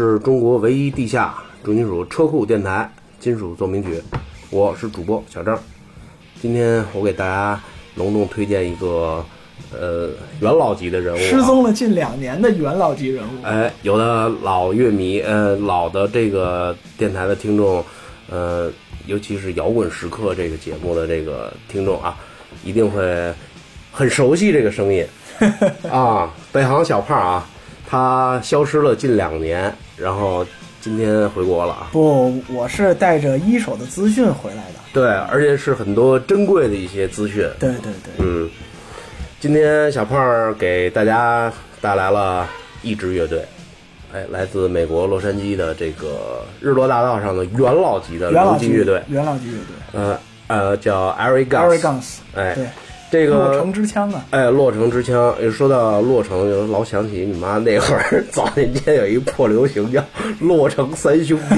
[0.00, 2.90] 是中国唯一地下重金属车库电台
[3.22, 4.02] 《金属奏鸣曲》，
[4.48, 5.58] 我是主播小张。
[6.40, 7.60] 今天我给大家
[7.96, 9.22] 隆重推荐一个
[9.78, 10.08] 呃
[10.40, 13.44] 元老级的人物、啊，失踪了近两年的元老级人物。
[13.44, 17.84] 哎，有的老乐迷，呃，老的这个电台的听众，
[18.30, 18.72] 呃，
[19.04, 22.16] 尤其是摇滚时刻这个节目的这个听众啊，
[22.64, 23.04] 一定会
[23.92, 25.06] 很熟悉这个声音
[25.92, 27.46] 啊，北航小胖啊，
[27.86, 30.46] 他消失了近两年，然后
[30.80, 31.88] 今天回国了啊。
[31.92, 34.80] 不，我是带着一手的资讯回来的。
[34.92, 37.48] 对，而且是很多珍贵的一些资讯。
[37.58, 38.48] 对对对，嗯，
[39.38, 42.48] 今天小胖给大家带来了
[42.82, 43.44] 一支乐队，
[44.12, 51.78] 哎，来自美国洛杉矶的这个日落大道上的元老级的元老级乐队，元老级乐队呃呃，叫 Airy Guns。
[51.78, 52.66] ，Harry Guns，哎，对，
[53.10, 60.04] 这洛个城之枪啊，哎，洛城之枪，一说到洛城，就老想起你妈那会儿 早年间有一破流行叫
[60.38, 61.56] 洛城三兄弟，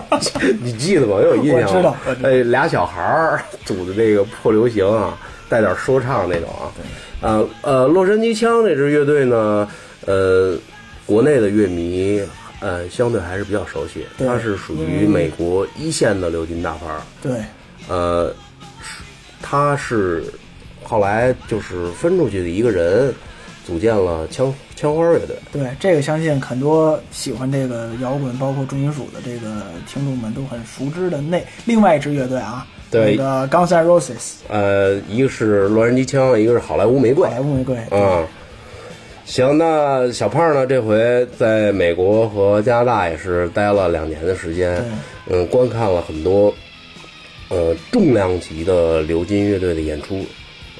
[0.62, 1.16] 你记得吗？
[1.22, 1.96] 有印象吗？
[2.06, 5.16] 我知道哎，俩小孩儿组的这个破流行啊，
[5.48, 6.68] 带点说唱那种啊。
[7.22, 9.66] 呃呃，洛杉矶枪这支乐队呢，
[10.06, 10.56] 呃，
[11.06, 12.20] 国内的乐迷
[12.60, 17.00] 呃相对还是比较熟悉，对它是属于美国一线的流金大牌儿。
[17.22, 17.32] 对，
[17.88, 18.34] 呃，
[18.82, 19.02] 是
[19.40, 20.24] 他是
[20.92, 23.10] 后来就是分出去的一个人，
[23.66, 25.34] 组建了枪枪花乐队。
[25.50, 37.32] 对，这个相信很多喜欢这个摇滚，包括重金属的这个听众们都很熟知的那另外一支乐队啊，对那个 Guns N' Roses，呃，一个是洛杉矶枪，一个是好莱坞玫瑰好。
[37.32, 38.26] 莱坞玫瑰，嗯，
[39.24, 40.66] 行，那小胖呢？
[40.66, 44.84] 这回在美国和加拿大也是待了两年的时间，
[45.26, 46.52] 嗯，观看了很多
[47.48, 50.22] 呃重量级的流金乐队的演出，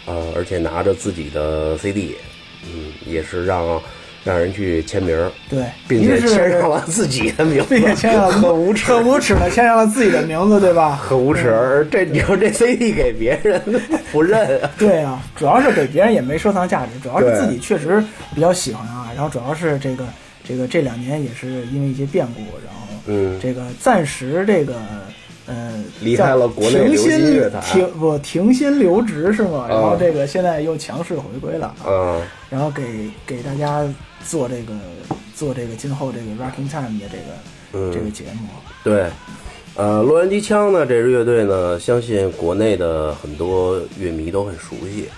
[0.06, 2.16] 呃，而且拿着自己的 CD，
[2.64, 3.80] 嗯，也是让
[4.24, 5.16] 让人去签名，
[5.48, 10.96] 对，并且签上了自己的名字，并且签上了很无耻，很无耻的签上了自己的名字，对吧？
[11.08, 13.60] 很无耻，而这你说这 CD 给别人
[14.12, 14.70] 不认啊？
[14.78, 18.02] 对啊，主要是给别人也没收藏价值，主要是自己确实
[18.34, 19.10] 比较喜欢啊。
[19.14, 20.04] 然后主要是这个
[20.44, 24.74] 这个这两年也是因为一些变故，然后嗯，这个暂时这个。
[25.46, 29.66] 嗯，离开了国内流行乐坛，停不停薪留职是吗？
[29.68, 33.84] 然后这个现在又强势回归了，嗯，然后给给大家
[34.24, 34.72] 做这个
[35.34, 38.48] 做这个今后这个 Rocking Time 的这个这个节目。
[38.84, 39.06] 对，
[39.74, 45.08] 呃，洛杉矶枪呢这支乐队呢，相信国内的很多乐迷都很熟悉。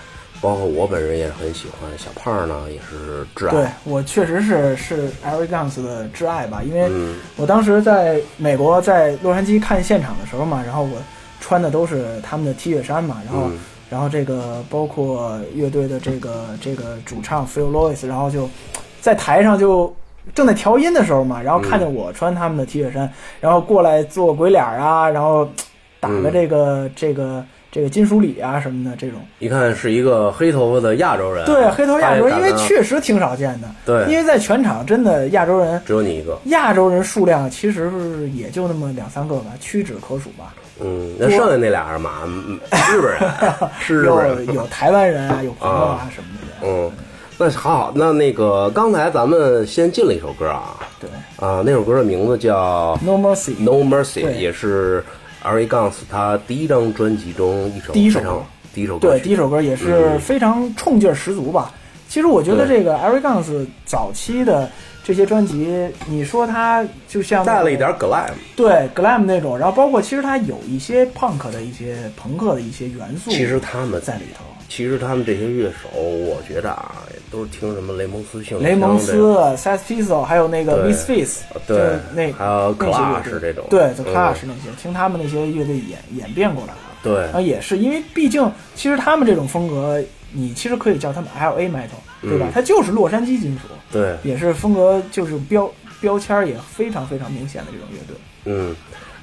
[0.41, 3.51] 包括我本人也很喜欢小胖呢，也是挚爱。
[3.53, 6.91] 对我确实是是 Eric Guns 的挚爱吧，因为
[7.37, 10.99] 我当时在美国在洛杉矶看现场的时候嘛，然后我
[11.41, 13.51] 穿的都是他们的 T 恤衫嘛，然后
[13.89, 18.49] 然后这个包括乐队的这个这个主唱 Phil Lewis，然后就
[19.01, 19.95] 在台上就
[20.35, 23.11] 正在调音的时候嘛，然后看见我穿他们的 T 恤衫，
[23.41, 25.49] 然后过来做鬼脸啊，然后
[26.01, 27.43] 打个这个这个。
[27.75, 29.19] 这个金属里啊什么的，这种。
[29.41, 37.91] 一看是一个黑头发的亚洲人，对黑头亚洲人，因为确实挺少见的，对，因为在全场真的亚洲人只有你一个，亚洲人数量其实
[38.32, 40.55] 也就那么两三个吧，屈指可数吧。
[40.81, 42.11] 嗯，那剩下那俩是嘛？
[42.93, 43.32] 日本人，
[43.81, 46.69] 是日本人，有台湾人啊，有朋友啊什么的。
[46.69, 46.93] 嗯，
[47.37, 51.11] 那好好，那那个刚才咱们先进了一首歌啊，对，
[51.44, 55.03] 啊，那首歌的名字叫 No Mercy，No Mercy，也是。
[55.44, 58.43] Ari Guns 他第一张专辑中一首第一首歌，
[58.75, 61.73] 第一首歌对第一首歌也是非常冲劲儿十足吧。
[62.08, 64.70] 其实我觉得这个 Ari Guns 早期的
[65.02, 74.44] 这些专辑，你说他就像带了一点 glam，对 glam 那种，然后包括其实他有一些 punk 的一些朋克的一些元素，其实他们在里头。
[74.69, 79.22] 其实他们这些乐手，我觉得啊，都是听什么雷蒙斯、性雷蒙斯、
[79.56, 86.78] Sex Pistols，还有那个 Misfits，对，那还有 Clash 这种，对，The Clash 那些，听他们那些乐队演演变过来的。
[87.02, 90.02] 对，啊也是因为毕竟，其实他们这种风格，
[90.32, 91.69] 你其实可以叫他们 L.A.
[91.69, 92.49] Metal，对吧？
[92.52, 95.70] 它就是洛杉矶金属，对，也是风格就是标
[96.00, 98.16] 标签也非常非常明显的这种乐队。
[98.46, 98.75] 嗯。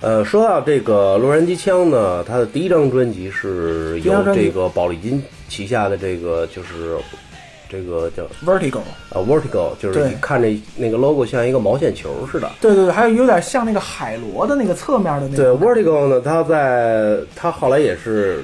[0.02, 6.98] 呃，说到这个洛杉矶枪呢，他的第一张专辑是由这个宝丽金旗下的这个就是
[7.70, 8.80] 这个叫 Vertigo
[9.12, 12.52] 啊，Vertigo 就是你看着那个 logo 像一个毛线球似的。
[12.60, 15.56] 对对对，还有有点像那个海螺的那个侧面的那个。
[15.56, 18.44] 对 Vertigo 呢，他在他后来也是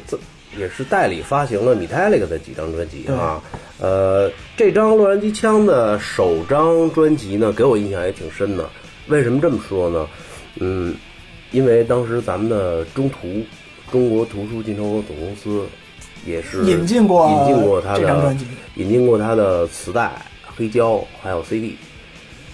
[0.56, 3.42] 也是代理发行了 Metallica 的几张专辑啊。
[3.80, 8.64] 呃，这张洛杉矶枪的首张专辑呢，给我印象也挺深的。
[9.08, 10.08] 为什么这么说呢？
[10.60, 10.96] 嗯。
[11.52, 13.44] 因为当时咱们的中图，
[13.92, 15.66] 中国图书进出口总公司，
[16.26, 18.36] 也是引进过引进过他的
[18.76, 20.12] 引进过他的磁带、
[20.56, 21.78] 黑胶还有 CD，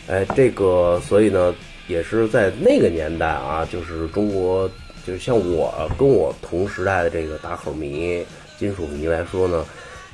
[0.07, 1.53] 哎，这个所以呢，
[1.87, 4.69] 也是在那个年代啊，就是中国，
[5.05, 8.23] 就是像我跟我同时代的这个打口迷、
[8.59, 9.65] 金属迷来说呢，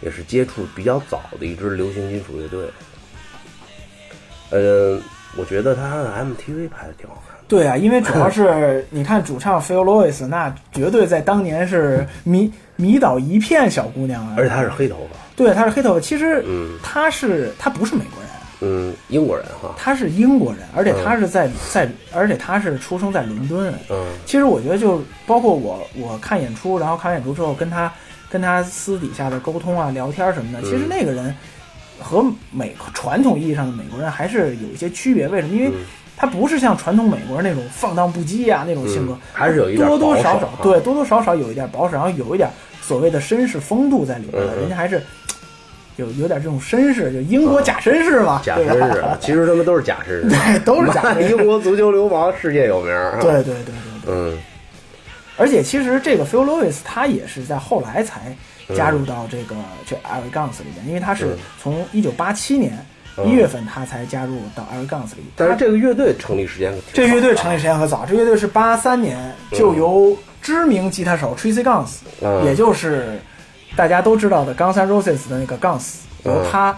[0.01, 2.65] 也是接触比较早的一支流行金属乐队。
[4.51, 5.01] 嗯，
[5.37, 7.38] 我觉得他的 MTV 拍的挺好看。
[7.49, 14.35] 对啊，因为主要 是你看主唱 Phil Lewis，那绝对在当年是迷迷倒一片小姑娘啊。
[14.37, 15.17] 而且他是黑头发。
[15.35, 15.99] 对，他是黑头发。
[15.99, 18.29] 其实，嗯，他是他不是美国人，
[18.61, 19.73] 嗯，英国人哈。
[19.77, 23.73] 他是英国人，而且他是在在，而且他是出生在伦敦。
[23.89, 27.91] 嗯，其实我觉得，就包括我，我看演出，然后看完演出之后，跟他
[28.29, 31.35] 跟他私底下的沟通啊、聊天什么的，其实那个人
[31.99, 35.27] 和美传统意义上的美国人还是有一些区别。
[35.29, 35.55] 为什么？
[35.55, 35.71] 因为
[36.21, 42.49] 他不是像传统美国人那种放荡不羁啊那种性格，还是有一点多多少少对多多少少有一点保守，然后有一点
[42.81, 44.43] 所谓的绅士风度在里边。
[44.57, 45.01] 人家还是
[45.95, 48.41] 有有点这种绅士，就英国假绅士嘛。
[48.43, 51.13] 假绅士，其实他们都是假绅士，对，都是假。
[51.21, 52.93] 英国足球流氓世界有名。
[53.21, 53.73] 对对对对
[54.05, 54.13] 对。
[54.13, 54.37] 嗯。
[55.37, 58.35] 而且其实这个 Phil Lewis 他也是在后来才
[58.75, 59.55] 加入到这个
[59.87, 59.95] 这
[60.37, 62.77] Guns 里面，因为他是从一九八七年。
[63.25, 73.19] 一月份他才加入到 Air Guns 里，但是这个乐队成立时间这乐队成立时间可早，这乐队是八三年就由知名吉他手 Tracy Guns，也就是
[73.75, 76.77] 大家都知道的 Guns N' Roses 的那个 Guns，由他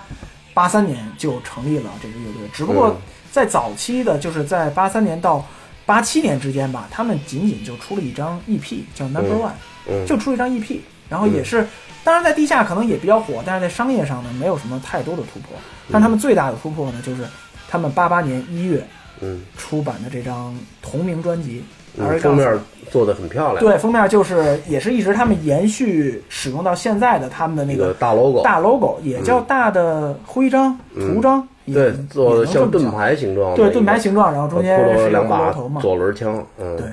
[0.54, 2.50] 八三年就成立了这个乐队。
[2.54, 2.96] 只不过
[3.32, 5.46] 在早期的，就是在八三年到
[5.86, 10.80] 八七年之间吧，他们仅仅就出了一张 EP，叫 Number One，就出一张 EP。
[11.12, 11.68] 然后也是，
[12.04, 15.50] 当然在地下可能也比较火，但是在商业上呢没有什么太多的突破。
[15.92, 17.24] 但他们最大的突破呢，就是
[17.70, 18.82] 他们八八年一月
[19.20, 21.64] 嗯，出版的这张同名专辑，
[21.98, 22.58] 嗯封面
[22.90, 36.86] 做的很漂亮，对封面就是也是一直他们延续使用到现在的他们的那个大 logo，大 logo，也叫大的徽章、嗯图章，也对，做盾牌形状对盾牌形状，然后中间是两把头嘛，左轮枪，嗯，对，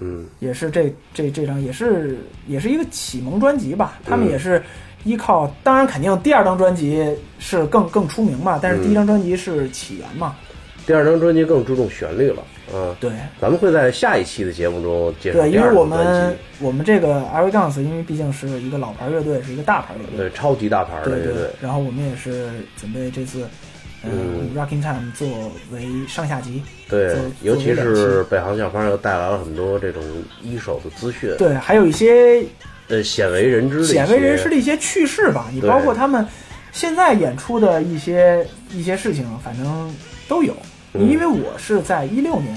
[0.00, 0.26] 嗯。
[0.40, 4.62] 也是这这这张也是也是一个启蒙专辑吧，他们嗯也是
[5.04, 7.04] 依靠，当然肯定第二张专辑
[7.38, 10.34] 是更更出名嘛，但是第一张专辑是起源嘛，
[10.86, 13.10] 第二张专辑更注重旋律了，嗯，对。
[13.40, 23.46] 咱们会在下一期的节目中介绍对，第因为我们辑，我们这个 Eric Guns，因为毕竟是一个老牌乐队，是一个大牌乐队，对，超级大牌的对对乐队，然后我们也是准备这次。
[24.06, 25.28] 嗯嗯，Rocking Time 作
[25.72, 30.02] 为上下集，对，尤其是北航小方又带来了很多这种
[30.42, 32.44] 一手的资讯，对，还有一些
[32.88, 36.26] 呃，鲜为人知的鲜为人知的一些趣事吧，你包括他们
[36.72, 39.94] 现在演出的一些一些事情，反正
[40.28, 40.54] 都有。
[40.92, 41.08] 嗯。
[41.08, 42.56] 因为我是在一六年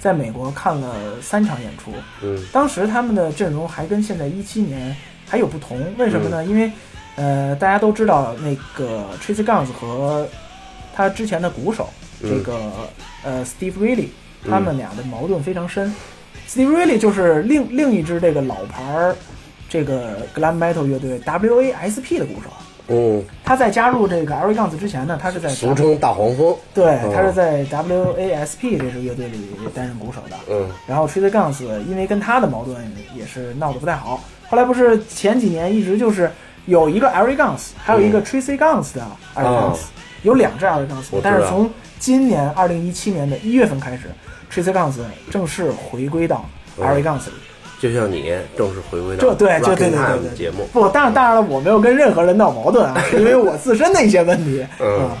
[0.00, 2.44] 在美国看了三场演出，嗯。
[2.52, 4.96] 当时他们的阵容还跟现在一七年
[5.28, 6.30] 还有不同，为什么嗯。
[6.30, 6.44] 呢？
[6.44, 6.70] 因为
[7.16, 10.26] 呃，大家都知道那个 Tracy Guns 和
[10.98, 11.88] 他之前的鼓手、
[12.22, 12.28] 嗯。
[12.28, 12.58] 这个
[13.22, 14.08] 呃 Steve Riley，
[14.48, 15.94] 他们俩的矛盾非常深。
[16.50, 19.14] Steve Riley 就是另另一支这个老牌儿
[19.68, 22.50] 这个 glam metal 乐队 WASP 的鼓手。
[22.90, 27.12] 嗯，他在加入这个 Eric Guns 之前呢，他是在俗称大黄蜂，对，嗯。
[27.14, 30.36] 他是在 WASP 这支乐队里担任鼓手的。
[30.50, 30.68] 嗯。
[30.86, 32.76] 然后 Tracy Guns 因为跟他的矛盾
[33.14, 36.30] 也是闹得不太好，后来不是前几年一直就是
[36.64, 39.78] 有一个 Eric Guns，还有一个 Tracy Guns 的 Guns，、
[40.22, 41.30] 有两支 Eric Guns，我知道。
[41.30, 44.10] 但是从今年二零一七年的一月份开始
[44.52, 44.98] ，Tracy Guns
[45.30, 46.44] 正式回归到
[46.80, 47.32] Eric Guns 里。
[47.80, 54.66] 就像你正式回归到这对，就对对对对节目，不，当然当然了，我没有跟任何人闹矛盾啊， 因为我自身的一些问题。
[54.80, 55.04] 嗯。
[55.04, 55.18] 啊，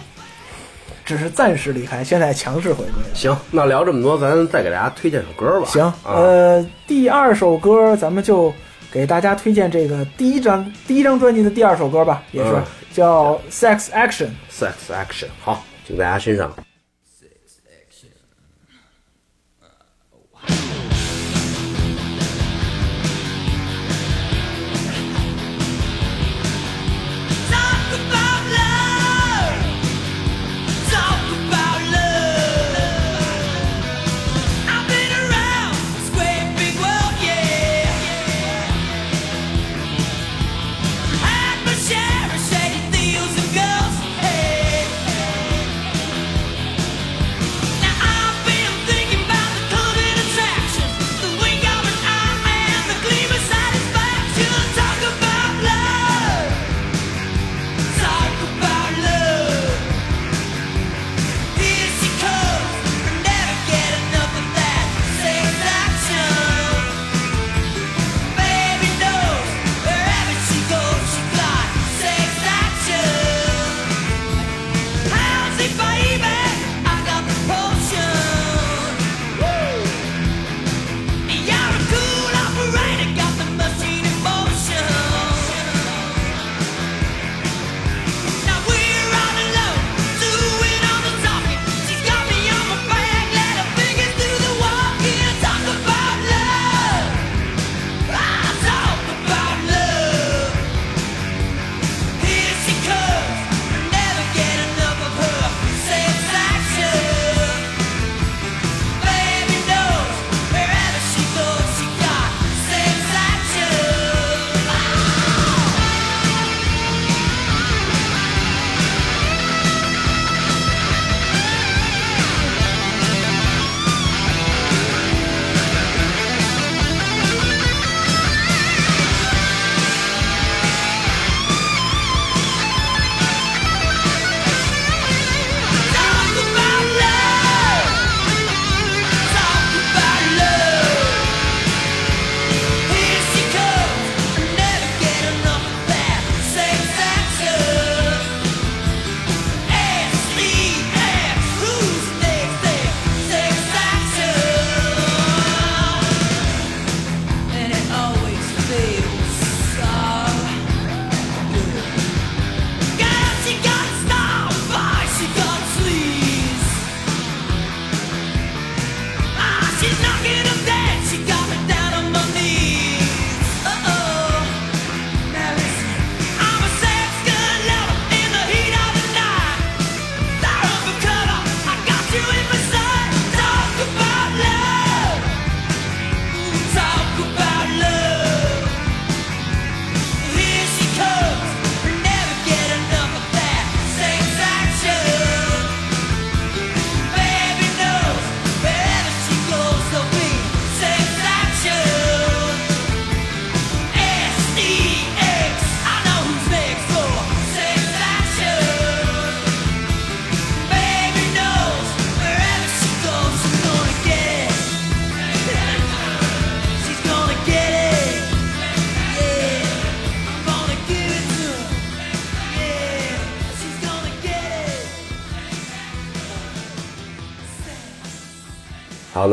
[1.04, 3.02] 只是暂时离开，现在强势回归。
[3.14, 5.66] 行，那聊这么多，咱再给大家推荐首歌吧。
[5.66, 8.52] 行，啊，呃，第二首歌咱们就
[8.90, 14.28] 给大家推荐这个第一张第一张专辑的第二首歌吧，也是嗯叫《Sex Action》。
[14.50, 16.52] Sex Action，好，请大家欣赏。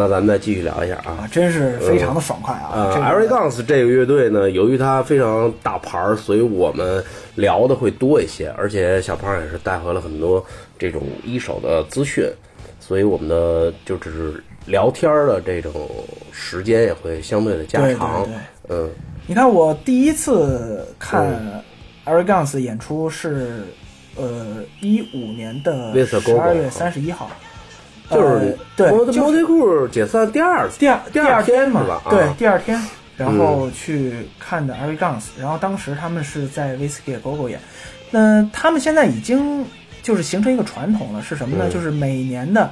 [0.05, 1.29] 好，那咱们再继续聊一下啊啊，。
[1.31, 2.71] 真是非常的爽快啊！
[2.73, 7.03] 呃这个 a Guns 这个乐队呢，由于它非常大牌儿，所以我们
[7.35, 10.45] 聊的会多一些，而且小胖也是带回了很多
[10.77, 12.29] 这种一手的资讯，
[12.79, 15.89] 所以我们的就只是聊天儿的这种
[16.31, 18.23] 时间也会相对的加对对长。
[18.23, 18.33] 对
[18.69, 18.89] 嗯
[19.27, 21.63] 你看，我第一次看
[22.05, 23.63] Eric Guns 演出是
[24.15, 27.31] 呃一五年的十二月三十一号，
[28.09, 32.01] 就是呃对，摩就是摩的库解散第二次，第二第二天嘛吧？
[32.09, 32.81] 对啊，第二天，
[33.17, 37.59] 然后去看的 Eric Guns，然后当时他们是在 Whiskey Go Go 演，
[38.11, 39.65] 那他们现在已经
[40.03, 41.65] 就是形成一个传统了，是什么呢？
[41.67, 42.69] 嗯就是每年的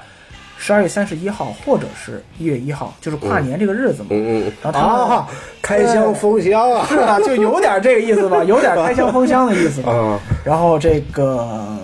[0.58, 4.10] 十二月三十一号或者是一月一号，就是跨年这个日子嘛。
[4.12, 5.28] 嗯嗯然后他们啊，
[5.62, 7.20] 开箱封箱啊，是吧？
[7.20, 9.92] 就有点这个意思吧，有点开箱封箱的意思吧。
[9.98, 11.78] 啊，然后这个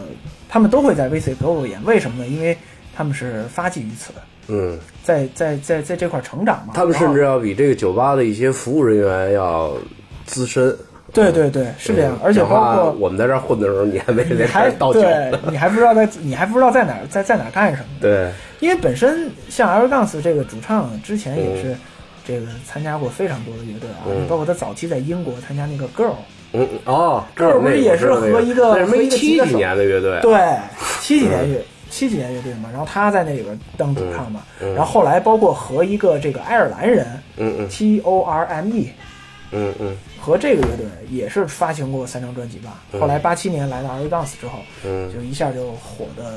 [0.47, 2.27] 他们都会在 VC Go 演，为什么呢？
[2.29, 2.57] 因为
[2.99, 6.73] 他们是发迹于此的，嗯，在在在在这块成长嘛。
[6.73, 9.71] 他们甚至要比这个酒吧的一些服务人员要
[10.25, 10.75] 资深。
[11.13, 15.39] 对对对是这样，嗯而且包括我们在这儿混的时候，你还没在这你还倒酒对呢。
[15.49, 17.87] 你还不知道在你还不知道在哪儿在在哪儿干什么。
[18.01, 21.75] 对，因为本身像 Air Guns 这个主唱之前也嗯是
[22.27, 26.15] 这个参加过非常多的乐队啊，嗯包括他早期在英国参加那个 Girl，
[26.51, 30.57] 嗯哦，Girl 不是也是和一个那是和一个七几年的乐队，对，
[30.99, 37.05] 七几年乐、七几年乐队嘛，然后他在那里边当主唱嘛，嗯嗯然后后来包括和一个这个爱尔兰人
[37.37, 38.89] 嗯嗯 T O R M E
[39.51, 42.81] 嗯嗯和这个乐队也是发行过三张专辑吧。
[42.91, 46.35] 嗯后来八七年来到 r Guns 之后，嗯就一下就火的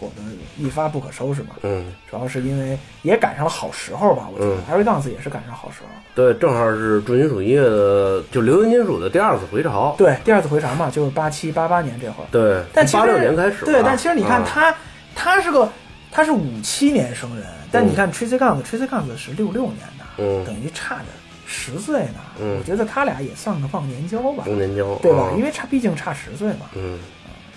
[0.00, 0.22] 火的
[0.56, 1.50] 一发不可收拾嘛。
[1.62, 5.88] 嗯，主要是因为也赶上了好时候吧，我觉得 r Guns 也是赶上好时候。
[6.14, 9.94] 对，正好是重金属音乐的，就流行金属的第二次回潮。
[9.96, 12.26] 对，第二次回潮嘛，就是八七八八年这会儿。
[12.32, 13.64] 对，但其实八六年开始。
[13.64, 14.74] 对，但其实你看啊，他，
[15.20, 15.68] 他是个
[16.12, 21.04] 他是五七年生人，但嗯你看 Tracy Guns，Tracy Guns 是六六年的，嗯等于差着
[21.44, 22.20] 十岁呢。
[22.40, 25.24] 嗯我觉得他俩也算个忘年交吧，忘年交，对吧？
[25.24, 26.66] 啊因为差毕竟差十岁嘛。
[26.76, 26.98] 嗯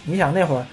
[0.04, 0.65] 你想那会儿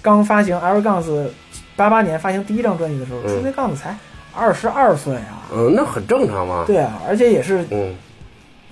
[0.00, 1.28] 刚发行 L Guns
[1.74, 3.98] 八八年发行第一张专辑的时候嗯，Tracy Guns 才
[4.32, 5.42] 二十二岁啊。
[5.52, 6.64] 嗯，那很正常嘛。
[6.66, 7.94] 对啊，而且也是嗯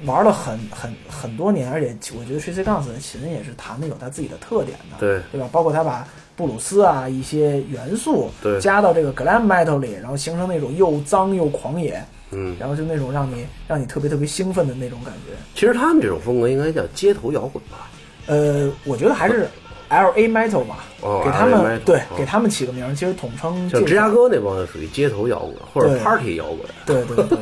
[0.04, 5.48] 玩了很很很多年，而且我觉得 Tracy Guns 的琴也是弹的有他自己的特点的，对对吧？
[5.50, 15.32] 包括他把布鲁斯啊一些元素对加到这个 glam metal 里，然后形成那种又脏又狂野，嗯，然后就那种让你让你特别特别兴奋的那种感觉。
[15.54, 17.90] 其实他们这种风格应该叫街头摇滚吧。
[18.26, 19.48] 呃，我觉得还是
[19.88, 26.58] L A metal 吧，哦给他们对哦给他们起个名儿，其实统称像就芝加哥那帮属于街头摇滚或者 party 摇滚。
[26.84, 27.38] 对对对，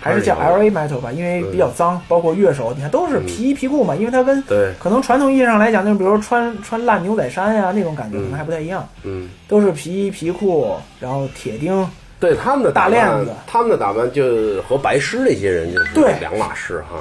[0.00, 16.98] 还是叫 L A metal 吧，因为比较脏，包括乐手，你看都是皮衣皮裤嘛，因为它跟对可能传统意义上来讲，就是比如说穿穿烂牛仔衫呀那种感觉，可能还不太一样，嗯，都是皮衣皮裤，然后铁钉，对他们的大链子他们的打扮就和白狮那些人就是对两码事哈。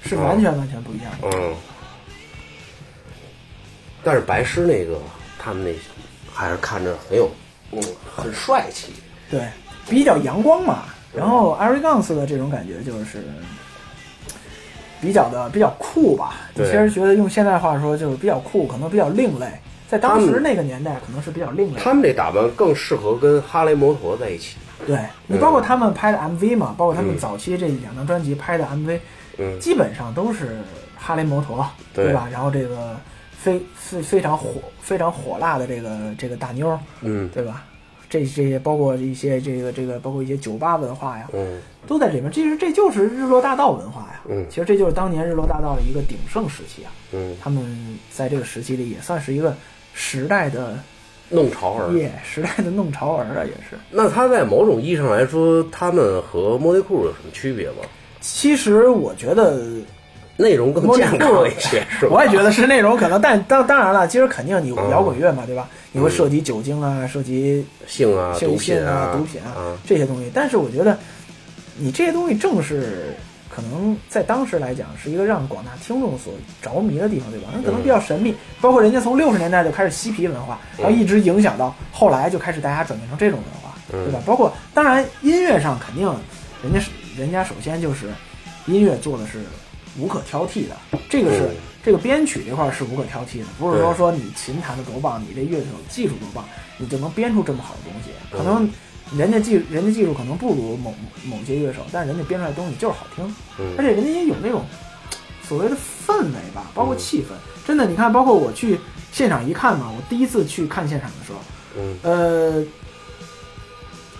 [0.00, 1.36] 是完全完全不一样的。
[1.36, 1.52] 嗯，
[4.02, 4.98] 但是白狮那个
[5.38, 5.74] 他们那
[6.32, 7.30] 还是看着很有，
[7.72, 7.82] 嗯，
[8.14, 8.92] 很帅气。
[9.30, 9.42] 对，
[9.88, 10.84] 比较阳光嘛。
[11.14, 13.24] 然后 a r i Guns 的这种感觉就是
[15.00, 16.34] 比较的比较酷吧。
[16.54, 19.46] 你对其实觉得用现代话说就是比较酷，可能比较另类。
[19.88, 21.80] 在当时那个年代，可能是比较另类。
[21.80, 24.56] 他们这打扮更适合跟哈雷摩托在一起。
[24.86, 28.98] 对你包括他们拍的 MV 嘛，包括他们嗯早期这两张专辑拍的 MV，
[29.38, 30.58] 嗯基本上都是
[30.96, 32.28] 哈雷摩托，对对吧？
[32.30, 32.96] 然后这个
[33.40, 37.64] 非非非常火、非常火辣的这个这个大妞儿，嗯对吧？
[38.10, 42.32] 这这些包括一些这个这个包括一些酒吧文化呀，嗯都在里面。
[42.32, 44.22] 其实这就是日落大道文化呀。
[44.28, 46.90] 嗯其实这就是当年日落大道的一个鼎盛时期啊。
[47.12, 49.54] 嗯，他们在这个时期里也算是一个
[49.92, 50.78] 时代的
[51.28, 51.92] 弄潮儿。
[51.92, 53.78] 耶，时代的弄潮儿啊，也是。
[53.90, 57.76] 那他在某种意义上来说，他们和莫内库有什么区别吗？
[58.20, 59.62] 其实我觉得
[60.38, 62.12] 内容更健康一些，是吧？
[62.12, 65.68] 我也觉得是内容可能，但当当然了，其实肯定你嗯摇滚乐嘛，对吧？
[65.92, 70.30] 你会涉及酒精啊，涉及性啊、性毒品性啊、毒品啊，这些东西。
[70.32, 70.96] 但是我觉得，
[71.76, 73.16] 你这些东西正是
[73.48, 77.48] 可能在当时来讲是一个让广大听众所着迷的地方，对吧？
[77.52, 78.32] 那可能比较神秘。
[78.60, 84.20] 包括人家从六十年代就开始嬉皮文化，然后一直影响到后来就开始大家转变成这种文化，嗯对吧？
[84.24, 86.08] 包括当然音乐上肯定
[86.62, 88.06] 人家是人家首先就是
[88.66, 89.40] 音乐做的是
[89.98, 90.76] 无可挑剔的，
[91.08, 96.44] 这个是、嗯这个编曲这块儿是无可挑剔的，不是说说你琴弹的多棒，你这乐手技术多棒，
[96.76, 98.10] 你就能编出这么好的东西。
[98.30, 98.68] 可能
[99.16, 100.92] 人家技人家技术可能不如某
[101.24, 103.24] 某些乐手，但是人家编出来的东西就是好听，
[103.58, 104.66] 嗯而且人家也有那种
[105.46, 107.28] 所谓的氛围吧，包括气氛。
[107.66, 108.78] 真的，你看，包括我去
[109.10, 111.38] 现场一看嘛，我第一次去看现场的时候，
[111.78, 112.66] 嗯呃，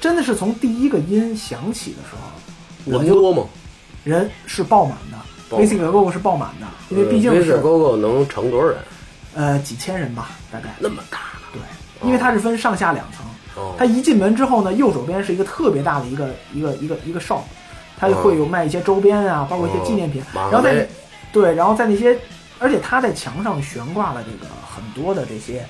[0.01, 3.43] 真的是从第一个音响起的时候，我就人多吗？
[4.05, 5.19] 人是爆满的
[5.51, 8.79] ，Basic Go Go 是爆满的，因为毕竟威是士 GO GO 能盛多少人？
[9.35, 11.19] 呃几千人吧，大概那么大
[11.53, 11.61] 对，
[12.07, 13.25] 因为它是分上下两层。
[13.55, 17.41] 哦它一进门之后呢，右手边是一个特别大的一个一个一个一个 shop，
[17.99, 20.89] 它会有卖一些周边啊，包括一些纪念品，然后在
[21.33, 22.17] 对，然后在那些，
[22.61, 25.67] 而且它在墙上悬挂了这个很多的这些，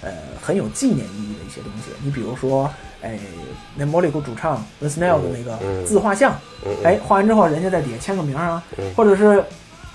[0.00, 0.10] 呃，
[0.40, 1.90] 很有纪念意义的一些东西。
[2.02, 2.70] 你比如说，
[3.06, 3.18] 哎，
[3.76, 6.36] 那莫里库主唱 The Snail 的那个嗯自画像，
[6.82, 8.84] 哎，画完之后人家在底下签个名啊，嗯。
[8.96, 9.42] 或者是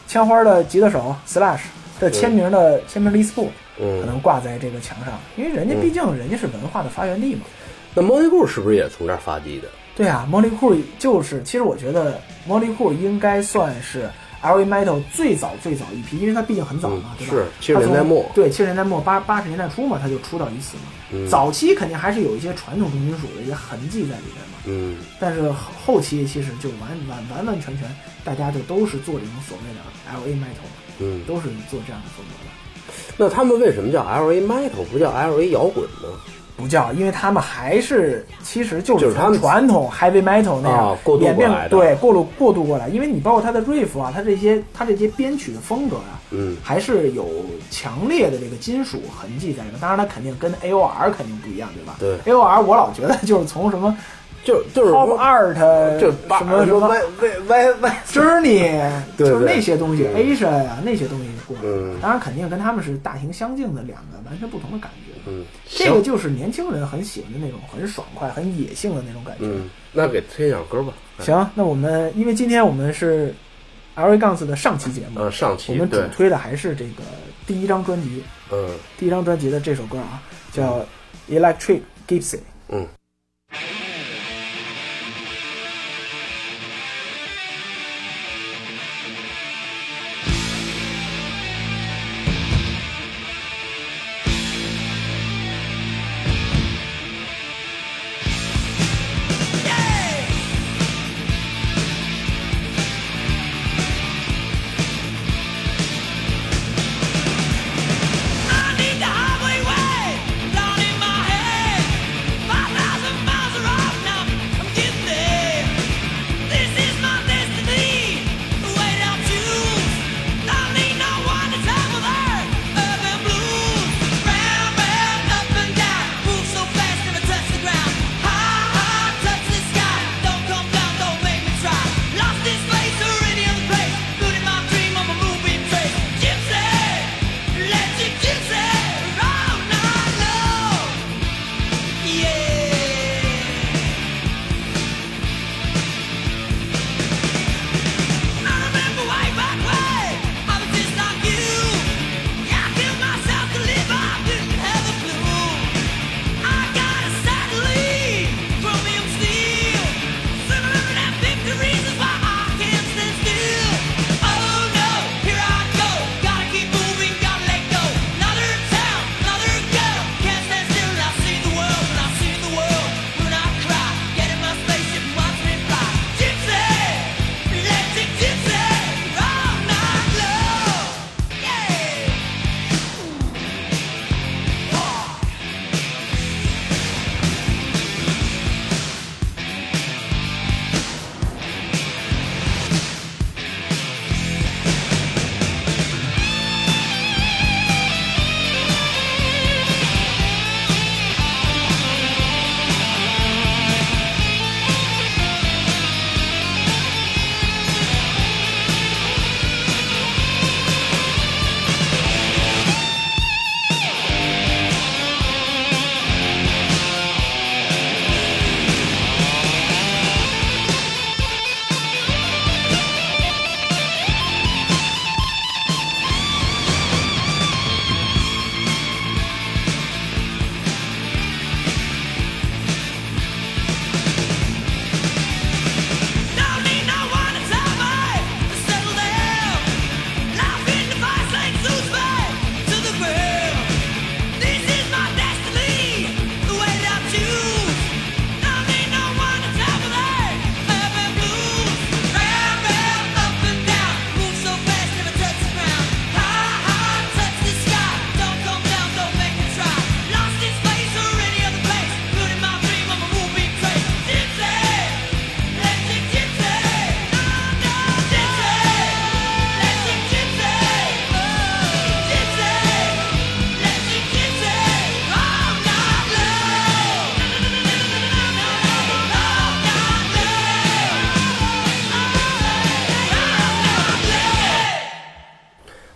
[0.08, 1.62] 枪花的吉他手 Slash
[2.00, 7.42] 的签名的、签名 list book，可嗯，能挂在这个墙上，因为人家毕竟人家是文化的发源地嘛。
[7.94, 9.68] 那莫里库是不是也从这儿发迹的？
[9.94, 14.10] 对啊，莫里库就是，其实我觉得莫里库应该算是
[14.42, 17.34] L A Metal 最早最早一批，因为它毕竟很早嘛，嗯对吧？
[17.34, 20.84] 是七十年代末对，七十年代末八八十年代初嘛，它就出道于此嘛。
[21.14, 32.50] 嗯早期肯定还是有一些传统重金属的一些痕迹在里面嘛，嗯但是后后期其实就完完完完全全，大家就都是做这种所谓的 L A Metal 嘛，嗯，都是做这样的风格的。
[33.18, 36.10] 那他们为什么叫 L A Metal 不叫 L A 摇滚呢？
[36.58, 47.28] 不叫，因为他们还是其实就就是从传统 heavy metal 那样、演变过来对过渡过渡过来，因为你包括他的 riff 啊，他这些他这些编曲的风格啊，嗯还是有
[47.70, 49.80] 强烈的这个金属痕迹在里面。
[49.80, 51.96] 当然，它肯定跟 A O R 肯定不一样，对吧？
[52.00, 53.96] 对，A O R 我老觉得就是从什么
[54.44, 55.54] 就就是 Pop Art
[56.00, 56.88] 就什么什么
[57.22, 61.62] Y Y Y Journey， 对就是那些东西嗯，Asia 呀那些东西过来。
[61.66, 65.11] 嗯当然，肯定跟他们是大型相近的两个完全不同的感觉。
[65.26, 69.46] 嗯，这个就是年轻人很喜欢的那种很爽快、很野性的那种感觉。
[69.46, 70.94] 嗯，那给推一首歌吧。
[71.20, 73.34] 行，那我们因为今天我们是
[73.96, 77.04] L A Guns 的上期节目，呃，上我们主，推的还是这个
[77.46, 80.86] 第一张专辑，嗯第一张专辑的这首歌啊，叫
[81.30, 82.40] Electric Gypsy。
[82.70, 82.88] 嗯。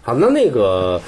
[0.06, 1.02] 好，那那个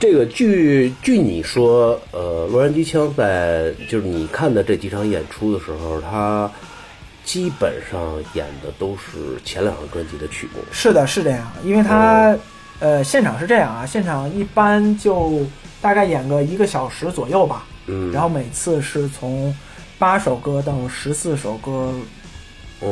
[0.00, 6.50] 这个据据你说，呃，洛杉矶枪在就是你看的这几场演出的时候，他
[7.24, 8.00] 基本上
[8.34, 10.60] 演的都是前两张专辑的曲目。
[10.72, 12.36] 是的，是这样，因为他、
[12.80, 15.46] 呃现场是这样啊，现场一般就
[15.80, 19.54] 大概演个一个小时左右吧，嗯，然后每次是从
[20.00, 22.02] 八首歌到十四首歌，嗯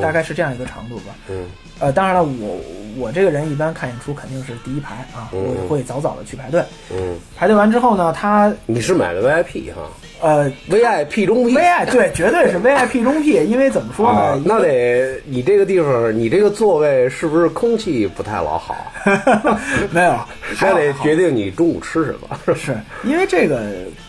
[0.02, 1.14] 大概是这样一个长度吧。
[1.28, 1.46] 嗯
[1.80, 2.56] 呃，当然了，我
[2.96, 6.62] 我这个人一般看演出肯定是第一排啊，嗯我会早早的去排队。
[6.92, 9.82] 嗯，排队完之后呢，他你是买的 VIP 哈
[10.22, 11.54] 呃，VIP 中 P。
[11.56, 14.18] VIP 对，绝对是 VIP 中 P， 因为怎么说呢？
[14.20, 18.92] 啊，那得你这个地方，你这个座位是不是空气不太老好？
[19.90, 20.12] 没有，
[20.54, 22.54] 还 那得决定你中午吃什么。
[22.54, 23.60] 是因为这个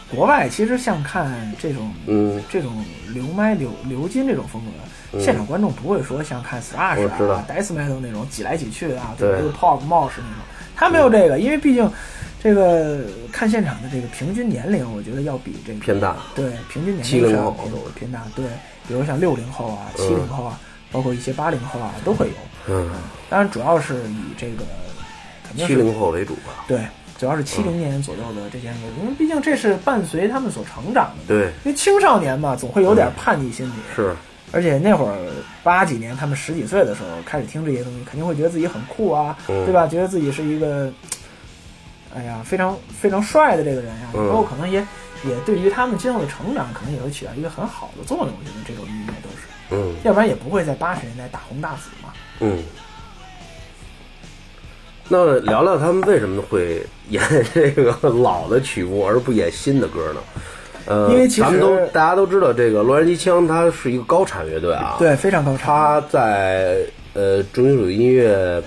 [0.09, 2.41] 国外其实像看这种嗯。
[2.49, 6.95] 这种流麦流流金这种风格，现场观众不会说像看道啊、
[7.47, 9.29] death metal 那种挤来挤去啊，对。
[9.53, 10.43] pop mosh 那种，
[10.75, 11.89] 他没有这个，因为毕竟
[12.41, 16.17] 这个看现场的这个平均年龄，我觉得要比这个偏大。
[16.35, 17.53] 对平均年龄70上后
[17.95, 18.45] 偏偏大，对，
[18.87, 20.59] 比如像六零后啊、七零后啊，
[20.91, 22.33] 包括一些八零后啊都会有，
[22.67, 22.91] 嗯，
[23.29, 24.65] 当然主要是以这个
[25.47, 26.65] 肯定是七零后为主吧。
[26.67, 26.85] 对，
[27.17, 31.23] 主要是七零年左右的这些人，因为毕竟这是伴随他们所成长的。
[31.27, 33.73] 对，因为青少年嘛，总会有点叛逆心理。
[33.95, 34.13] 是，
[34.51, 35.17] 而且那会儿
[35.63, 39.87] 八几年，他们十几岁的时候开始听这些东西，肯定会觉得自己很酷啊，嗯对吧？
[39.87, 40.91] 觉得自己是一个，
[42.13, 44.85] 哎呀，非常非常帅的这个人呀、嗯以后可能也
[45.23, 48.27] 也对于他们今后的成长，可能也会起到一个很好的作用。
[48.27, 52.13] 我觉得这种音乐都是，嗯要不然也不会在八十年代大红大紫嘛。
[52.41, 52.61] 嗯。
[55.07, 57.21] 那聊聊他们为什么会演
[57.53, 60.19] 这个老的曲目，而不演新的歌呢？
[60.87, 65.65] 呃，因为其实咱们都大家都知道，这个洛杉矶枪它是一个高产乐队啊，，对，非常高产。
[65.65, 66.77] 它在
[67.13, 68.61] 呃重金属音乐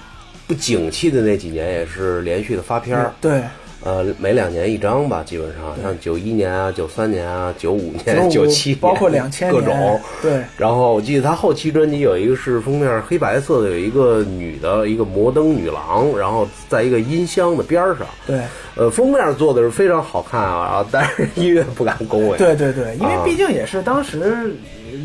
[0.46, 3.42] 不景气的那几年，也是连续的发片儿，对，
[3.84, 10.00] 呃，每两年一张吧，基本上像九一年啊、九三年啊、九五年、九95七年，包括两千各种。
[10.20, 18.40] 对，然后我记得他后期专辑有一个是封面黑白色的，有一个女的，一个摩登女郎，然后在一个音箱的边上，对，
[18.76, 22.36] 呃，封面做的是非常好看啊，但是音乐不敢恭维。
[22.36, 23.22] 对对对，因为啊。
[23.24, 24.18] 毕竟也是当时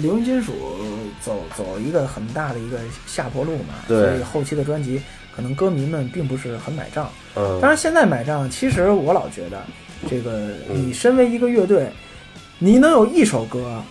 [0.02, 0.54] 流行金属
[1.22, 3.98] 走走一个很大的一个下坡路嘛，对。
[3.98, 5.02] 所以后期的专辑
[5.36, 7.10] 可能歌迷们并不是很买账。
[7.36, 9.62] 嗯，当然现在买账，其实我老觉得，
[10.10, 11.92] 这个你身为一个乐队，
[12.60, 13.82] 你能有一首歌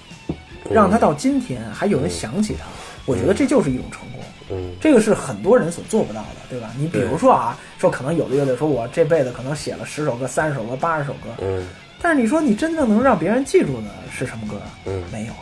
[0.71, 2.67] 让他到今天还有人想起他，
[3.07, 4.21] 我觉得这就是一种成功。
[4.51, 6.71] 嗯这个是很多人所做不到的，对吧？
[6.77, 11.67] 你比如说啊，说可能有的乐队说我这辈子可能写了十首歌、三十首歌、八十首歌，嗯
[12.03, 14.61] 但是你说你真正能让别人记住的是什么歌？
[14.87, 15.33] 嗯没有，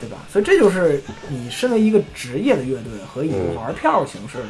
[0.00, 0.18] 对吧？
[0.32, 4.44] 所以这就是你身为一个职业的乐队和以嗯玩票形式的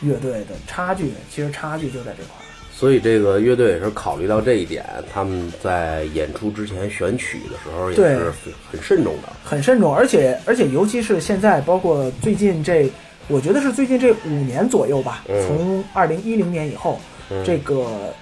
[0.00, 1.12] 乐队的差距。
[1.30, 2.42] 其实差距就在这块儿。
[2.72, 8.30] 所以这个乐队也是考虑到这一点，他们在演出之前选曲的时候也是
[8.70, 9.32] 很慎重的。
[9.42, 12.90] 很慎重，而且而且尤其是现在，包括最近这，
[13.28, 18.12] 我觉得是最近这五年左右吧，嗯从二零一零年以后，嗯这个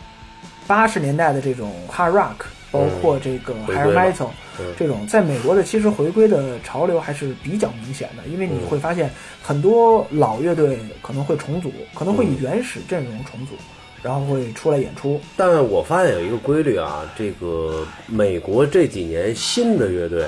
[0.68, 9.08] 八十年代的这种 hard rock，包括这个回 higher 归了 metal，、嗯这种在美国的其实回归的潮流还是比较明显的，因为你会发现
[9.40, 13.54] 很多老乐队可能会重组，可能会以原始阵容重组，
[14.02, 15.20] 然后会出来演出。
[15.36, 20.26] 但我发现有一个规律啊，这个美国这几年新的乐队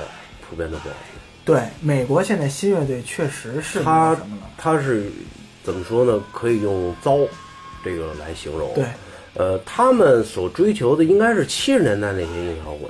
[0.49, 1.19] 普遍都不好听。
[1.45, 5.09] 对，美国现在新乐队确实是那他个什么了，他是
[5.63, 6.21] 怎么说呢？
[6.33, 7.17] 可以用“糟”
[7.83, 8.73] 这个来形容。
[8.73, 8.83] 对，
[9.37, 12.89] 呃，他们所追求的应该是七十年代那些硬摇滚，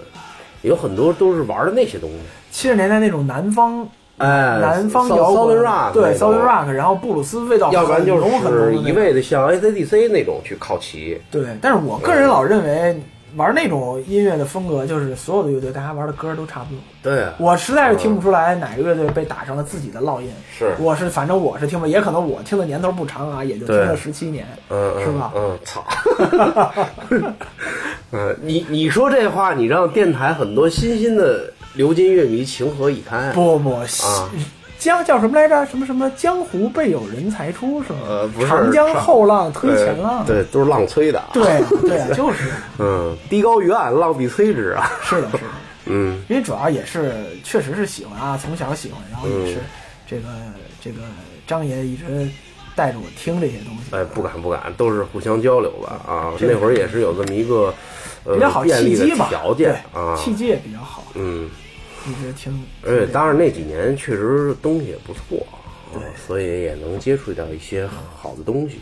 [0.62, 2.18] 有很多都是玩的那些东西。
[2.52, 11.22] 七十年代那种南方哎，南方摇滚 Southern rock 对 Southern Rock，然后布鲁斯味道要不然就是一味的像 AC/DC 那种去靠齐。
[11.30, 13.00] 对，但是我个人老认为
[13.38, 16.80] 玩那种音乐的风格，就是所有的乐队大家玩的歌都差不多。
[17.04, 20.28] 对啊，我实在是听不出来哪个乐队被打上了自己的烙印。
[20.52, 25.32] 是我是反正我是听不，也可能我听的年头不长啊，也就听了十七年，嗯，嗯是吧？
[25.36, 25.86] 嗯，操。
[28.12, 33.32] 嗯，你你说这话，你让电台很多新兴的流金乐迷情何以堪？
[33.34, 33.86] 不不，啊
[34.80, 35.66] 江叫什么来着？
[35.66, 38.00] 什么什么江湖辈有人才出是吗？
[38.08, 40.26] 呃不是长江后浪推前浪。
[40.26, 41.22] 对，都是浪催的。
[41.34, 44.92] 对啊对啊， 就是嗯，低高于岸，浪必摧之啊。
[45.02, 45.44] 是的，是的。
[45.90, 47.14] 嗯因为主要也是
[47.46, 49.64] 确实是喜欢啊，从小喜欢，然后也是嗯
[50.06, 50.24] 这个、
[50.82, 50.98] 这个
[51.48, 52.30] 张爷一直
[52.76, 56.34] 带着我听这些东西，哎，不敢不敢，都是互相交流吧啊。
[56.40, 57.74] 那会儿也是有这么一个
[58.26, 60.16] 呃比较好的契机吧，条件对啊。
[60.18, 61.50] 契机也比较好，嗯，
[62.10, 62.64] 一直听。
[62.86, 65.46] 而且当然那几年确实东西也不错，
[65.94, 68.80] 对啊所以也能接触到一些好的东西。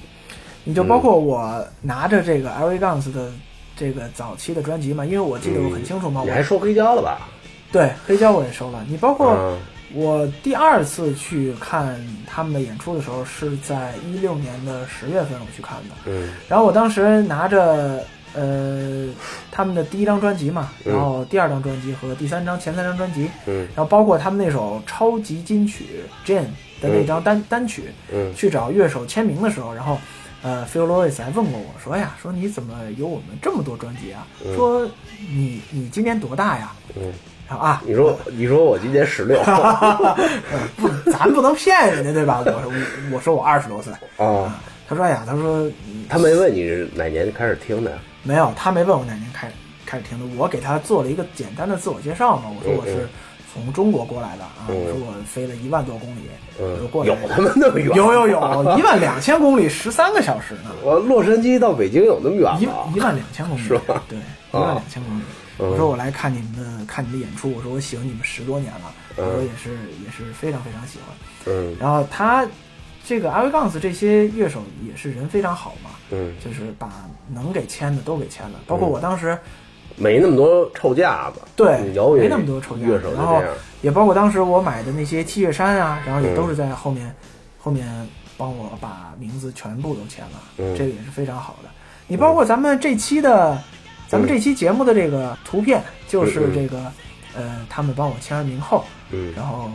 [0.64, 3.32] 你就包括我拿着这个 LA Guns 的
[3.78, 7.28] 这个早期的专辑嘛，因为我记得我很清楚嘛，我你还收黑胶了吧？
[7.72, 8.84] 对黑胶我也收了。
[8.88, 9.60] 你包括嗯
[9.94, 15.96] 我第二次去看他们的演出的时候，是在一六年的十月份我去看的。
[16.08, 18.04] 嗯然后我当时拿着
[18.36, 19.08] 呃
[19.52, 20.94] 他们的第一张专辑嘛，嗯。
[20.94, 23.68] 然后第二张专辑和第三张前三张专辑，嗯。
[23.76, 25.86] 然后包括他们那首超级金曲
[26.30, 26.42] 《Jane》
[26.82, 28.34] 的那张单、单曲，嗯。
[28.36, 29.98] 去找乐手签名的时候，然后
[30.44, 34.28] 呃，Phil Lewis 还问过我说哎呀，说你怎么有我们这么多专辑啊？
[34.56, 34.86] 说
[35.34, 36.72] 你你今年多大呀？
[36.96, 37.12] 嗯，
[37.48, 39.42] 然后啊，你说你说我今年十六。
[40.78, 42.44] 不，咱不能骗人家对吧？
[42.46, 45.68] 我说我我说我二十多岁，啊，他说哎呀，他说
[46.10, 47.90] 他没问你是哪年开始听的。
[47.92, 47.98] 呀？
[48.26, 49.50] 没有，他没问我哪年开
[49.86, 52.50] 开始听的，我给他做了一个简单的自我介绍嘛。
[52.50, 53.08] 我说嗯我是
[53.54, 56.22] 从中国过来的啊，嗯我说我飞了一万多公里，
[56.58, 57.96] 我说嗯，过来有他妈那么远？
[57.96, 58.40] 有有有
[58.78, 62.92] 一万两千公里，十三个小时呢，我洛杉矶到北京有那么远一吗？
[62.94, 65.22] 一万两千公里，是吧对，一万两千公里。
[65.22, 65.26] 嗯
[65.58, 69.70] 我说我来看你们的看你们的演出，我说我喜欢你们十多年了，我嗯说也是
[70.04, 71.56] 也是非常非常喜欢。
[71.56, 72.46] 嗯然后他
[73.06, 79.38] 这个 a v Guns 这些乐手也是人非常好嘛，嗯，就是把能给签的都给签了，包括我当时。
[79.98, 81.40] 没那么多臭架子。
[81.56, 81.80] 对
[82.20, 83.42] 没那么多臭架子然后。
[83.82, 87.16] 也包括当时我买的那些 T 恤衫啊，然后也嗯都是在后面、
[87.60, 87.88] 后面
[88.36, 91.70] 帮我把名字全部都签了，嗯这个也是非常好的。
[92.08, 93.58] 你包括咱们这期的，
[94.10, 96.92] 咱们这期节目的这个图片，就是这个、
[97.34, 99.70] 呃，他们帮我签完名后，嗯然后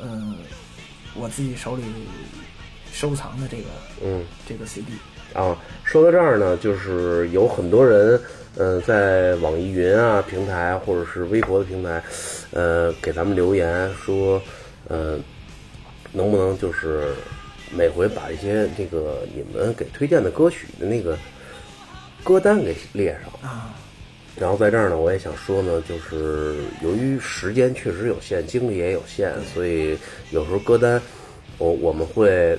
[0.00, 0.34] 嗯、
[1.14, 1.82] 我自己手里
[2.92, 3.64] 收藏的这个
[4.04, 4.24] 嗯。
[4.48, 4.86] 这个 CD，
[5.32, 8.20] 啊，说到这儿呢，就是有很多人，
[8.56, 12.02] 呃，在网易云啊平台或者是微博的平台，
[12.50, 14.42] 呃，给咱们留言说，
[14.88, 15.18] 呃，
[16.12, 17.14] 能不能就是
[17.72, 21.16] 每回把一些这个你们给推荐的歌曲的那个
[22.24, 23.48] 歌单给列上。
[23.48, 23.74] 啊，
[24.40, 29.98] 然后在这儿呢，我也想说呢，就是由于时间确实有限，精力也有限，所以
[30.30, 31.00] 有时候歌单
[31.58, 32.58] 我我们会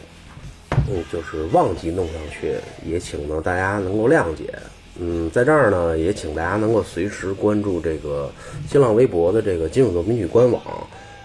[0.88, 2.54] 嗯，就是忘记弄上去，
[2.86, 4.54] 也请呢大家能够谅解。
[5.00, 8.32] 嗯，在这儿呢，也请大家能够随时关注这个
[8.70, 10.62] 新浪微博的这个金属作品曲官网，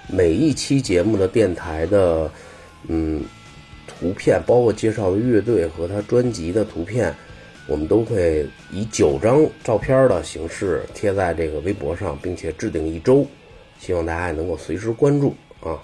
[0.08, 2.30] 每一期节目的电台的
[2.88, 3.22] 嗯
[3.86, 7.14] 图片，包括介绍的乐队和他专辑的图片，
[7.66, 13.26] 我们都会以九张照片的形式贴在这个微博上，并且制定一周，
[13.78, 15.78] 希望大家也能够随时关注啊。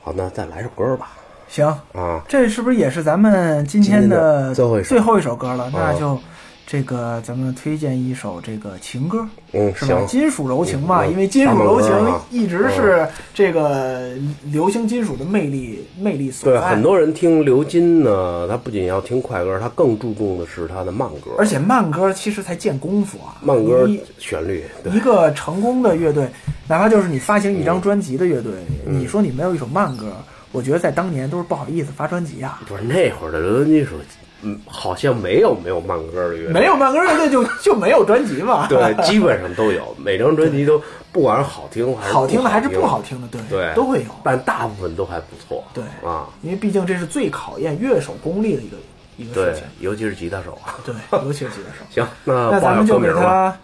[0.00, 1.12] 好，那再来首歌吧
[1.48, 5.70] 行，啊，这是不是也是咱们今天的的最后一首最后一首歌了？
[5.72, 6.18] 那啊就
[6.66, 10.02] 这个咱们推荐一首这个情歌，嗯，是吧？
[10.08, 11.90] 金属柔情嘛，嗯因为金属柔情
[12.30, 14.12] 一直是这个
[14.44, 16.70] 流行金属的魅力魅力所对，在。
[16.70, 24.92] 很多人听流金呢，他不仅要听快歌，他更注重的是他的慢歌，而且慢歌其实才见功夫啊，慢歌一旋律，对。
[24.92, 26.26] 一个成功的乐队，
[26.66, 28.52] 哪怕就是你发行一张专辑的乐队，
[28.86, 28.98] 嗯。
[28.98, 30.12] 你说你没有一首慢歌，
[30.50, 32.62] 我觉得在当年都是不好意思发专辑啊。
[32.66, 33.96] 不是那会儿的流行金属，
[34.44, 38.66] 嗯，好像没有没有慢歌的乐队，没有慢歌乐队就 就没有专辑嘛。
[38.68, 40.80] 对，基本上都有，每张专辑都
[41.10, 44.10] 不管是好听还是好听的还是不不好听的，对对，都会有。
[44.22, 48.76] 但大部分都还不错，对啊，因为毕竟这是最考验乐手功力的一个
[49.16, 50.76] 一个事情。，尤其是吉他手啊。
[50.84, 51.84] 对， 尤其是吉他手。
[51.90, 53.12] 行，那那咱们就给。
[53.12, 53.56] 他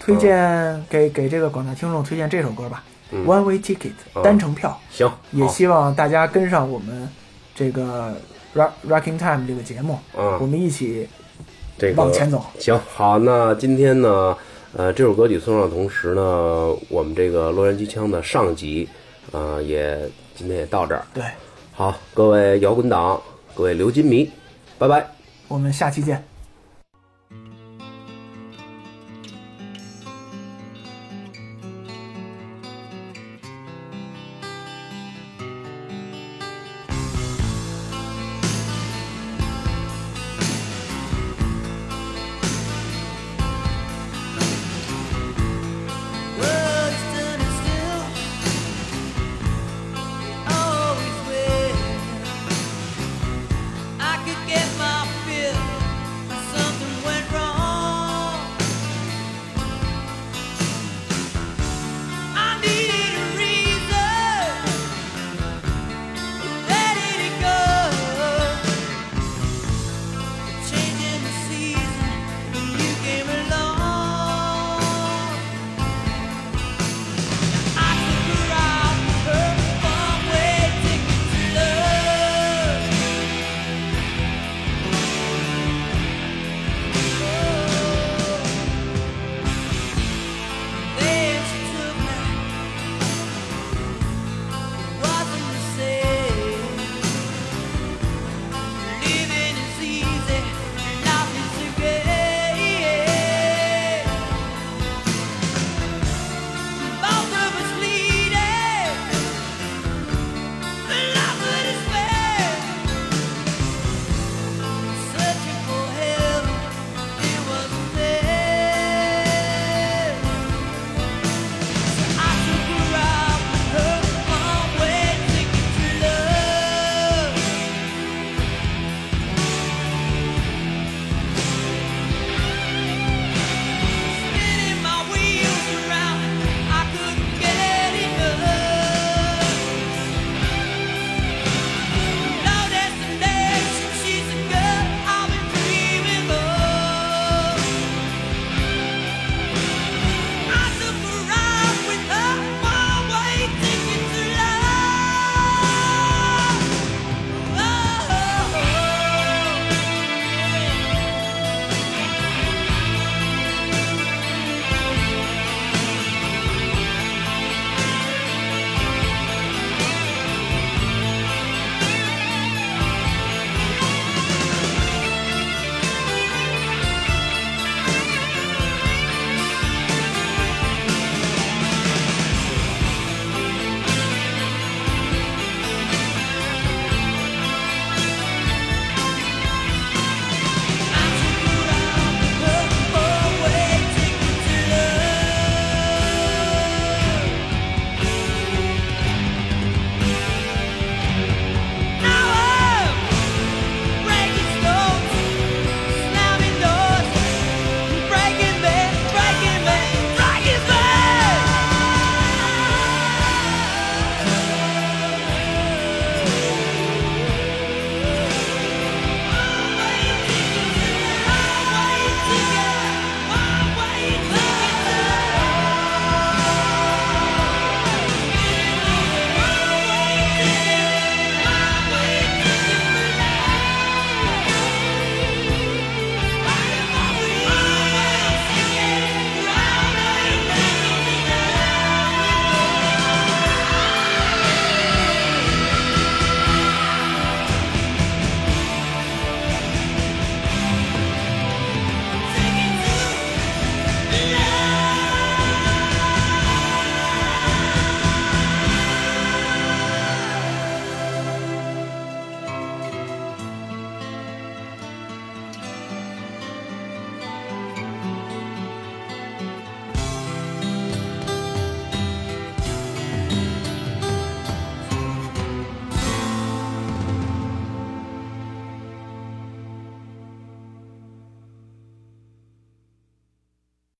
[0.00, 3.76] 推荐，给给这个广大听众推荐这首歌吧，嗯 One Way Ticket》
[4.14, 7.08] 嗯单程票，行，也希望大家跟上我们
[7.54, 8.14] 这个
[8.54, 11.08] Rock Rocking Time 这个节目，嗯我们一起
[11.76, 12.44] 这个往前走。
[12.58, 14.36] 行，好，那今天呢，
[14.76, 16.22] 呃，这首歌曲送上的同时呢，
[16.88, 18.88] 我们这个洛杉矶腔的上集，
[19.32, 19.98] 呃，也
[20.34, 21.04] 今天也到这儿。
[21.12, 21.24] 对，
[21.72, 23.20] 好，各位摇滚党，
[23.54, 24.30] 各位流金迷，
[24.78, 25.06] 拜拜。
[25.48, 26.33] 我们下期见。